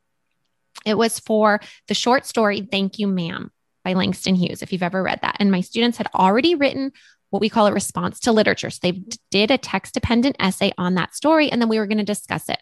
it 0.84 0.96
was 0.96 1.20
for 1.20 1.60
the 1.88 1.94
short 1.94 2.26
story, 2.26 2.62
Thank 2.62 2.98
You, 2.98 3.06
Ma'am 3.06 3.52
by 3.84 3.92
Langston 3.92 4.34
Hughes, 4.34 4.62
if 4.62 4.72
you've 4.72 4.82
ever 4.82 5.02
read 5.02 5.20
that. 5.22 5.36
And 5.38 5.50
my 5.50 5.60
students 5.60 5.98
had 5.98 6.08
already 6.14 6.54
written 6.54 6.92
what 7.30 7.40
we 7.40 7.48
call 7.48 7.66
a 7.66 7.72
response 7.72 8.18
to 8.20 8.32
literature. 8.32 8.70
So 8.70 8.78
they 8.82 9.02
did 9.30 9.50
a 9.50 9.58
text 9.58 9.94
dependent 9.94 10.36
essay 10.38 10.72
on 10.76 10.94
that 10.94 11.14
story, 11.14 11.50
and 11.50 11.60
then 11.60 11.68
we 11.68 11.78
were 11.78 11.86
going 11.86 11.98
to 11.98 12.04
discuss 12.04 12.48
it. 12.48 12.60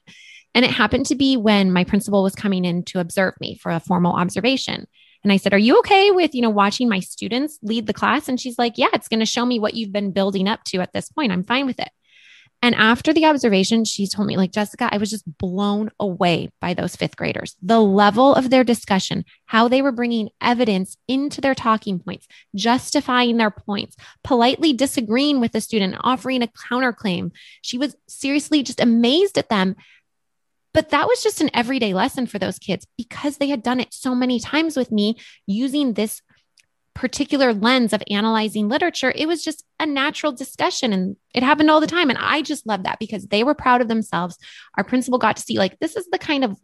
And 0.59 0.65
it 0.65 0.73
happened 0.73 1.07
to 1.07 1.15
be 1.15 1.37
when 1.37 1.71
my 1.71 1.85
principal 1.85 2.25
was 2.25 2.35
coming 2.35 2.65
in 2.65 2.83
to 2.87 2.99
observe 2.99 3.35
me 3.39 3.55
for 3.55 3.71
a 3.71 3.79
formal 3.79 4.15
observation. 4.15 4.89
And 5.23 5.33
I 5.33 5.37
said, 5.37 5.55
Are 5.55 5.59
you 5.59 5.79
okay 5.79 6.11
with, 6.11 6.35
you 6.35 6.43
know, 6.43 6.51
watching 6.51 6.89
my 6.89 6.99
students 6.99 7.61
lead 7.63 7.87
the 7.87 7.93
class? 7.93 8.29
And 8.29 8.41
she's 8.41 8.59
like, 8.59 8.77
Yeah, 8.77 8.89
it's 8.93 9.07
going 9.07 9.21
to 9.21 9.25
show 9.25 9.47
me 9.47 9.61
what 9.61 9.75
you've 9.75 9.93
been 9.93 10.11
building 10.11 10.49
up 10.49 10.65
to 10.65 10.79
at 10.79 10.93
this 10.93 11.11
point. 11.11 11.31
I'm 11.31 11.45
fine 11.45 11.65
with 11.65 11.79
it. 11.79 11.91
And 12.61 12.75
after 12.75 13.13
the 13.13 13.27
observation, 13.27 13.85
she 13.85 14.09
told 14.09 14.27
me, 14.27 14.37
like, 14.37 14.51
Jessica, 14.51 14.89
I 14.91 14.99
was 14.99 15.11
just 15.11 15.23
blown 15.39 15.93
away 16.01 16.51
by 16.61 16.75
those 16.75 16.97
fifth 16.97 17.17
graders. 17.17 17.55
The 17.63 17.81
level 17.81 18.35
of 18.35 18.51
their 18.51 18.65
discussion, 18.65 19.25
how 19.47 19.69
they 19.69 19.81
were 19.81 19.93
bringing 19.93 20.31
evidence 20.41 20.97
into 21.07 21.41
their 21.41 21.55
talking 21.55 22.01
points, 22.01 22.27
justifying 22.57 23.37
their 23.37 23.53
points, 23.53 23.95
politely 24.25 24.73
disagreeing 24.73 25.39
with 25.39 25.53
the 25.53 25.61
student, 25.61 25.95
offering 26.01 26.43
a 26.43 26.49
counterclaim. 26.49 27.31
She 27.63 27.79
was 27.79 27.95
seriously 28.09 28.65
just 28.65 28.81
amazed 28.81 29.39
at 29.39 29.51
them 29.51 29.77
but 30.79 30.91
that 30.91 31.09
was 31.09 31.25
just 31.25 31.41
an 31.41 31.51
everyday 31.55 31.93
lesson 31.93 32.25
for 32.29 32.39
those 32.39 32.57
kids 32.57 32.87
because 32.97 33.39
they 33.39 33.49
had 33.49 33.65
done 33.65 33.81
it 33.81 33.93
so 33.93 34.15
many 34.15 34.39
times 34.39 34.77
with 34.77 34.93
me 34.93 35.17
using 35.45 35.95
this 35.95 36.23
particular 36.95 37.53
lens 37.53 37.93
of 37.93 38.01
analyzing 38.09 38.69
literature. 38.69 39.13
It 39.13 39.27
was 39.27 39.43
just 39.43 39.65
a 39.81 39.87
natural 39.87 40.31
discussion 40.31 40.93
and 40.93 41.17
it 41.35 41.43
happened 41.43 41.69
all 41.69 41.81
the 41.81 41.89
time. 41.89 42.11
And 42.11 42.19
I 42.21 42.43
just 42.43 42.65
love 42.65 42.85
that 42.85 43.01
because 43.01 43.27
they 43.27 43.43
were 43.43 43.57
proud 43.57 43.81
of 43.81 43.89
themselves. 43.89 44.39
Our 44.77 44.85
principal 44.85 45.19
got 45.19 45.35
to 45.35 45.43
see, 45.43 45.59
like, 45.59 45.81
this 45.81 45.97
is 45.97 46.07
the 46.13 46.19
kind 46.19 46.45
of 46.45 46.57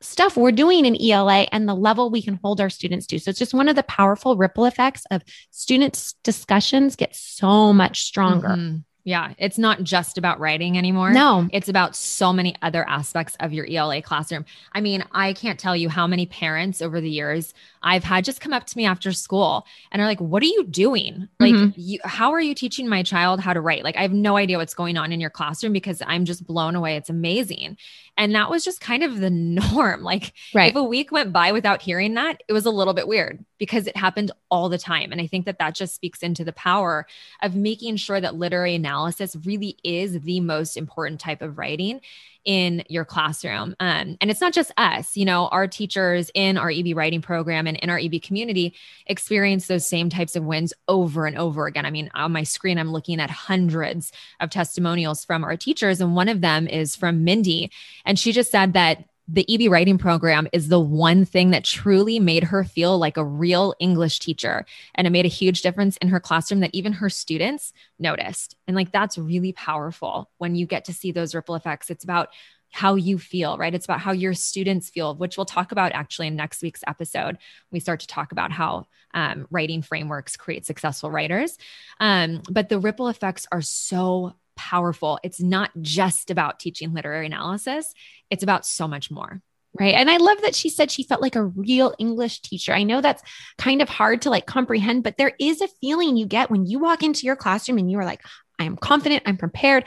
stuff 0.00 0.36
we're 0.36 0.50
doing 0.50 0.84
in 0.84 1.00
ELA 1.00 1.46
and 1.52 1.68
the 1.68 1.74
level 1.76 2.10
we 2.10 2.22
can 2.22 2.40
hold 2.42 2.60
our 2.60 2.70
students 2.70 3.06
to. 3.06 3.20
So 3.20 3.30
it's 3.30 3.38
just 3.38 3.54
one 3.54 3.68
of 3.68 3.76
the 3.76 3.84
powerful 3.84 4.36
ripple 4.36 4.64
effects 4.64 5.04
of 5.12 5.22
students' 5.52 6.16
discussions 6.24 6.96
get 6.96 7.14
so 7.14 7.72
much 7.72 8.02
stronger. 8.02 8.48
Mm-hmm. 8.48 8.78
Yeah, 9.04 9.32
it's 9.38 9.56
not 9.56 9.82
just 9.82 10.18
about 10.18 10.40
writing 10.40 10.76
anymore. 10.76 11.10
No, 11.10 11.48
it's 11.52 11.68
about 11.68 11.96
so 11.96 12.32
many 12.32 12.54
other 12.60 12.86
aspects 12.88 13.36
of 13.40 13.52
your 13.52 13.66
ELA 13.66 14.02
classroom. 14.02 14.44
I 14.72 14.80
mean, 14.80 15.04
I 15.12 15.32
can't 15.32 15.58
tell 15.58 15.74
you 15.74 15.88
how 15.88 16.06
many 16.06 16.26
parents 16.26 16.82
over 16.82 17.00
the 17.00 17.08
years 17.08 17.54
I've 17.82 18.04
had 18.04 18.24
just 18.24 18.42
come 18.42 18.52
up 18.52 18.66
to 18.66 18.76
me 18.76 18.84
after 18.84 19.12
school 19.12 19.66
and 19.90 20.02
are 20.02 20.06
like, 20.06 20.20
"What 20.20 20.42
are 20.42 20.46
you 20.46 20.64
doing? 20.64 21.28
Like, 21.38 21.54
mm-hmm. 21.54 21.70
you, 21.80 21.98
how 22.04 22.32
are 22.32 22.40
you 22.40 22.54
teaching 22.54 22.88
my 22.88 23.02
child 23.02 23.40
how 23.40 23.54
to 23.54 23.60
write? 23.60 23.84
Like, 23.84 23.96
I 23.96 24.02
have 24.02 24.12
no 24.12 24.36
idea 24.36 24.58
what's 24.58 24.74
going 24.74 24.98
on 24.98 25.12
in 25.12 25.20
your 25.20 25.30
classroom 25.30 25.72
because 25.72 26.02
I'm 26.06 26.26
just 26.26 26.46
blown 26.46 26.74
away. 26.74 26.96
It's 26.96 27.10
amazing." 27.10 27.78
And 28.18 28.34
that 28.34 28.50
was 28.50 28.64
just 28.64 28.82
kind 28.82 29.02
of 29.02 29.18
the 29.18 29.30
norm. 29.30 30.02
Like, 30.02 30.34
right. 30.54 30.70
if 30.70 30.76
a 30.76 30.84
week 30.84 31.10
went 31.10 31.32
by 31.32 31.52
without 31.52 31.80
hearing 31.80 32.14
that, 32.14 32.42
it 32.48 32.52
was 32.52 32.66
a 32.66 32.70
little 32.70 32.92
bit 32.92 33.08
weird 33.08 33.42
because 33.58 33.86
it 33.86 33.96
happened 33.96 34.30
all 34.50 34.68
the 34.68 34.78
time. 34.78 35.12
And 35.12 35.20
I 35.20 35.26
think 35.26 35.46
that 35.46 35.58
that 35.58 35.74
just 35.74 35.94
speaks 35.94 36.22
into 36.22 36.44
the 36.44 36.52
power 36.52 37.06
of 37.42 37.54
making 37.54 37.96
sure 37.96 38.20
that 38.20 38.34
literary 38.34 38.74
analysis 38.90 39.36
really 39.44 39.76
is 39.84 40.20
the 40.20 40.40
most 40.40 40.76
important 40.76 41.20
type 41.20 41.42
of 41.42 41.58
writing 41.58 42.00
in 42.44 42.82
your 42.88 43.04
classroom. 43.04 43.76
Um, 43.80 44.16
and 44.20 44.30
it's 44.30 44.40
not 44.40 44.52
just 44.52 44.72
us, 44.76 45.16
you 45.16 45.24
know, 45.24 45.48
our 45.48 45.68
teachers 45.68 46.30
in 46.34 46.56
our 46.56 46.70
EB 46.70 46.96
writing 46.96 47.20
program 47.20 47.66
and 47.66 47.76
in 47.76 47.90
our 47.90 47.98
EB 47.98 48.22
community 48.22 48.74
experience 49.06 49.66
those 49.66 49.86
same 49.86 50.08
types 50.08 50.36
of 50.36 50.44
wins 50.44 50.72
over 50.88 51.26
and 51.26 51.36
over 51.36 51.66
again. 51.66 51.84
I 51.84 51.90
mean, 51.90 52.10
on 52.14 52.32
my 52.32 52.42
screen, 52.42 52.78
I'm 52.78 52.92
looking 52.92 53.20
at 53.20 53.30
hundreds 53.30 54.10
of 54.40 54.50
testimonials 54.50 55.24
from 55.24 55.44
our 55.44 55.56
teachers. 55.56 56.00
And 56.00 56.16
one 56.16 56.28
of 56.28 56.40
them 56.40 56.66
is 56.66 56.96
from 56.96 57.24
Mindy. 57.24 57.70
And 58.04 58.18
she 58.18 58.32
just 58.32 58.50
said 58.50 58.72
that 58.72 59.04
the 59.32 59.46
EB 59.48 59.70
writing 59.70 59.96
program 59.96 60.48
is 60.52 60.68
the 60.68 60.80
one 60.80 61.24
thing 61.24 61.50
that 61.50 61.64
truly 61.64 62.18
made 62.18 62.44
her 62.44 62.64
feel 62.64 62.98
like 62.98 63.16
a 63.16 63.24
real 63.24 63.74
English 63.78 64.18
teacher. 64.18 64.66
And 64.94 65.06
it 65.06 65.10
made 65.10 65.24
a 65.24 65.28
huge 65.28 65.62
difference 65.62 65.96
in 65.98 66.08
her 66.08 66.18
classroom 66.18 66.60
that 66.60 66.74
even 66.74 66.94
her 66.94 67.08
students 67.08 67.72
noticed. 67.98 68.56
And 68.66 68.74
like 68.74 68.90
that's 68.90 69.16
really 69.16 69.52
powerful 69.52 70.30
when 70.38 70.56
you 70.56 70.66
get 70.66 70.86
to 70.86 70.92
see 70.92 71.12
those 71.12 71.34
ripple 71.34 71.54
effects. 71.54 71.90
It's 71.90 72.04
about 72.04 72.30
how 72.72 72.94
you 72.94 73.18
feel, 73.18 73.56
right? 73.56 73.74
It's 73.74 73.84
about 73.84 74.00
how 74.00 74.12
your 74.12 74.34
students 74.34 74.90
feel, 74.90 75.14
which 75.14 75.36
we'll 75.36 75.44
talk 75.44 75.72
about 75.72 75.92
actually 75.92 76.28
in 76.28 76.36
next 76.36 76.62
week's 76.62 76.84
episode. 76.86 77.38
We 77.70 77.80
start 77.80 78.00
to 78.00 78.06
talk 78.06 78.32
about 78.32 78.52
how 78.52 78.86
um, 79.12 79.46
writing 79.50 79.82
frameworks 79.82 80.36
create 80.36 80.66
successful 80.66 81.10
writers. 81.10 81.58
Um, 81.98 82.42
but 82.48 82.68
the 82.68 82.78
ripple 82.78 83.08
effects 83.08 83.46
are 83.50 83.62
so 83.62 84.34
powerful. 84.60 85.18
It's 85.22 85.40
not 85.40 85.70
just 85.80 86.30
about 86.30 86.60
teaching 86.60 86.92
literary 86.92 87.26
analysis, 87.26 87.92
it's 88.28 88.42
about 88.42 88.66
so 88.66 88.86
much 88.86 89.10
more. 89.10 89.40
Right. 89.78 89.94
And 89.94 90.10
I 90.10 90.16
love 90.16 90.42
that 90.42 90.56
she 90.56 90.68
said 90.68 90.90
she 90.90 91.04
felt 91.04 91.22
like 91.22 91.36
a 91.36 91.44
real 91.44 91.94
English 91.98 92.40
teacher. 92.40 92.74
I 92.74 92.82
know 92.82 93.00
that's 93.00 93.22
kind 93.56 93.80
of 93.80 93.88
hard 93.88 94.22
to 94.22 94.30
like 94.30 94.44
comprehend, 94.44 95.04
but 95.04 95.16
there 95.16 95.32
is 95.38 95.60
a 95.60 95.68
feeling 95.80 96.16
you 96.16 96.26
get 96.26 96.50
when 96.50 96.66
you 96.66 96.80
walk 96.80 97.04
into 97.04 97.24
your 97.24 97.36
classroom 97.36 97.78
and 97.78 97.88
you 97.88 97.98
are 97.98 98.04
like, 98.04 98.20
I 98.58 98.64
am 98.64 98.76
confident, 98.76 99.22
I'm 99.26 99.36
prepared, 99.36 99.84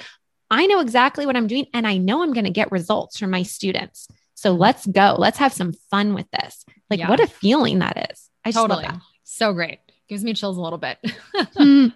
I 0.50 0.68
know 0.68 0.80
exactly 0.80 1.25
what 1.25 1.36
I'm 1.36 1.48
doing, 1.48 1.65
and 1.74 1.86
I 1.86 1.98
know 1.98 2.24
I'm 2.24 2.32
going 2.32 2.46
to 2.46 2.51
get 2.51 2.72
results 2.72 3.18
from 3.18 3.32
my 3.32 3.44
students. 3.44 4.08
So 4.36 4.53
let's 4.53 4.86
go. 4.86 5.15
Let's 5.18 5.38
have 5.39 5.53
some 5.53 5.74
fun 5.92 6.13
with 6.13 6.30
this. 6.32 6.63
Like, 6.89 7.00
yeah. 7.00 7.10
what 7.10 7.20
a 7.20 7.27
feeling 7.27 7.80
that 7.80 8.12
is. 8.12 8.30
I 8.46 8.51
totally. 8.51 8.88
So 9.24 9.53
great. 9.53 9.80
Gives 10.08 10.24
me 10.24 10.34
chills 10.34 10.58
a 10.58 10.62
little 10.62 10.77
bit. 10.77 11.00
mm. 11.36 11.94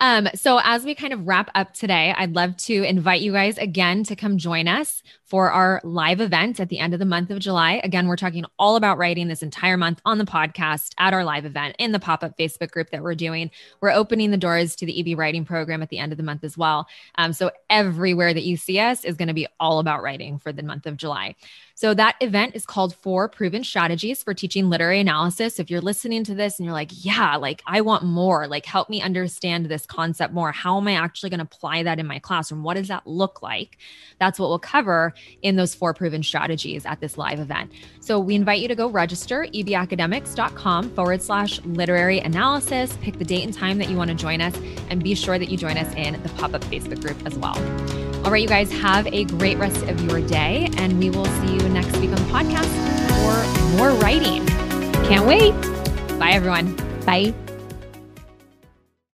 Um, 0.00 0.28
so 0.34 0.60
as 0.62 0.84
we 0.84 0.94
kind 0.94 1.12
of 1.12 1.26
wrap 1.26 1.50
up 1.56 1.74
today, 1.74 2.14
I'd 2.16 2.36
love 2.36 2.56
to 2.58 2.84
invite 2.84 3.20
you 3.20 3.32
guys 3.32 3.58
again 3.58 4.04
to 4.04 4.14
come 4.14 4.38
join 4.38 4.68
us 4.68 5.02
for 5.24 5.50
our 5.50 5.80
live 5.82 6.20
event 6.20 6.60
at 6.60 6.68
the 6.68 6.78
end 6.78 6.94
of 6.94 7.00
the 7.00 7.04
month 7.04 7.30
of 7.30 7.40
July. 7.40 7.80
Again, 7.82 8.06
we're 8.06 8.16
talking 8.16 8.44
all 8.58 8.76
about 8.76 8.96
writing 8.96 9.26
this 9.26 9.42
entire 9.42 9.76
month 9.76 10.00
on 10.04 10.18
the 10.18 10.24
podcast 10.24 10.92
at 10.98 11.12
our 11.12 11.24
live 11.24 11.44
event 11.44 11.74
in 11.80 11.90
the 11.90 11.98
pop 11.98 12.22
up 12.22 12.38
Facebook 12.38 12.70
group 12.70 12.90
that 12.90 13.02
we're 13.02 13.16
doing. 13.16 13.50
We're 13.80 13.90
opening 13.90 14.30
the 14.30 14.36
doors 14.36 14.76
to 14.76 14.86
the 14.86 15.12
EB 15.12 15.18
writing 15.18 15.44
program 15.44 15.82
at 15.82 15.88
the 15.88 15.98
end 15.98 16.12
of 16.12 16.18
the 16.18 16.24
month 16.24 16.44
as 16.44 16.56
well. 16.56 16.86
Um, 17.16 17.32
so 17.32 17.50
everywhere 17.68 18.32
that 18.32 18.44
you 18.44 18.56
see 18.56 18.78
us 18.78 19.04
is 19.04 19.16
going 19.16 19.28
to 19.28 19.34
be 19.34 19.48
all 19.58 19.80
about 19.80 20.02
writing 20.02 20.38
for 20.38 20.52
the 20.52 20.62
month 20.62 20.86
of 20.86 20.96
July. 20.96 21.34
So 21.78 21.94
that 21.94 22.16
event 22.20 22.56
is 22.56 22.66
called 22.66 22.96
Four 22.96 23.28
Proven 23.28 23.62
Strategies 23.62 24.20
for 24.24 24.34
Teaching 24.34 24.68
Literary 24.68 24.98
Analysis. 24.98 25.60
If 25.60 25.70
you're 25.70 25.80
listening 25.80 26.24
to 26.24 26.34
this 26.34 26.58
and 26.58 26.66
you're 26.66 26.72
like, 26.72 26.90
yeah, 27.04 27.36
like 27.36 27.62
I 27.68 27.82
want 27.82 28.02
more, 28.02 28.48
like 28.48 28.66
help 28.66 28.90
me 28.90 29.00
understand 29.00 29.66
this 29.66 29.86
concept 29.86 30.34
more. 30.34 30.50
How 30.50 30.76
am 30.78 30.88
I 30.88 30.94
actually 30.94 31.30
going 31.30 31.38
to 31.38 31.44
apply 31.44 31.84
that 31.84 32.00
in 32.00 32.06
my 32.08 32.18
classroom? 32.18 32.64
What 32.64 32.74
does 32.74 32.88
that 32.88 33.06
look 33.06 33.42
like? 33.42 33.78
That's 34.18 34.40
what 34.40 34.48
we'll 34.48 34.58
cover 34.58 35.14
in 35.42 35.54
those 35.54 35.72
four 35.72 35.94
proven 35.94 36.24
strategies 36.24 36.84
at 36.84 36.98
this 36.98 37.16
live 37.16 37.38
event. 37.38 37.70
So 38.00 38.18
we 38.18 38.34
invite 38.34 38.58
you 38.58 38.66
to 38.66 38.74
go 38.74 38.88
register 38.88 39.46
ebacademics.com 39.54 40.90
forward 40.96 41.22
slash 41.22 41.60
literary 41.64 42.18
analysis. 42.18 42.98
Pick 43.02 43.20
the 43.20 43.24
date 43.24 43.44
and 43.44 43.54
time 43.54 43.78
that 43.78 43.88
you 43.88 43.96
want 43.96 44.10
to 44.10 44.16
join 44.16 44.40
us 44.40 44.56
and 44.90 45.00
be 45.00 45.14
sure 45.14 45.38
that 45.38 45.48
you 45.48 45.56
join 45.56 45.76
us 45.76 45.94
in 45.94 46.20
the 46.24 46.28
pop 46.30 46.54
up 46.54 46.62
Facebook 46.62 47.00
group 47.00 47.24
as 47.24 47.38
well. 47.38 47.54
All 48.28 48.32
right, 48.32 48.42
you 48.42 48.46
guys 48.46 48.70
have 48.70 49.06
a 49.06 49.24
great 49.24 49.56
rest 49.56 49.82
of 49.84 49.98
your 50.02 50.20
day, 50.20 50.68
and 50.76 50.98
we 50.98 51.08
will 51.08 51.24
see 51.24 51.54
you 51.54 51.66
next 51.70 51.96
week 51.96 52.10
on 52.10 52.16
the 52.16 52.30
podcast 52.30 52.68
for 53.08 53.78
more 53.78 53.92
writing. 54.02 54.44
Can't 55.06 55.26
wait. 55.26 55.54
Bye, 56.18 56.32
everyone. 56.32 56.76
Bye. 57.06 57.32